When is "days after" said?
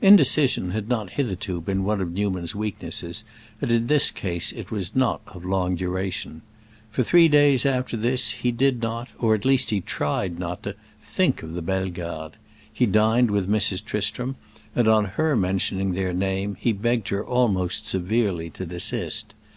7.26-7.96